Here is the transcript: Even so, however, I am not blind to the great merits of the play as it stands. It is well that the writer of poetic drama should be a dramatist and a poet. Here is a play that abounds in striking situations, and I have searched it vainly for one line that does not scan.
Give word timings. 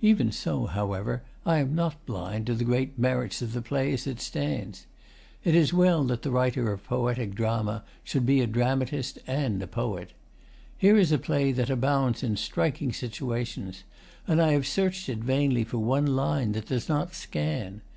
Even 0.00 0.32
so, 0.32 0.66
however, 0.66 1.22
I 1.46 1.58
am 1.58 1.72
not 1.72 2.04
blind 2.04 2.46
to 2.46 2.54
the 2.56 2.64
great 2.64 2.98
merits 2.98 3.42
of 3.42 3.52
the 3.52 3.62
play 3.62 3.92
as 3.92 4.08
it 4.08 4.20
stands. 4.20 4.86
It 5.44 5.54
is 5.54 5.72
well 5.72 6.02
that 6.02 6.22
the 6.22 6.32
writer 6.32 6.72
of 6.72 6.82
poetic 6.82 7.36
drama 7.36 7.84
should 8.02 8.26
be 8.26 8.40
a 8.40 8.48
dramatist 8.48 9.20
and 9.24 9.62
a 9.62 9.68
poet. 9.68 10.14
Here 10.76 10.96
is 10.96 11.12
a 11.12 11.16
play 11.18 11.52
that 11.52 11.70
abounds 11.70 12.24
in 12.24 12.36
striking 12.36 12.92
situations, 12.92 13.84
and 14.26 14.42
I 14.42 14.50
have 14.50 14.66
searched 14.66 15.08
it 15.08 15.18
vainly 15.18 15.62
for 15.62 15.78
one 15.78 16.06
line 16.16 16.50
that 16.54 16.66
does 16.66 16.88
not 16.88 17.14
scan. 17.14 17.82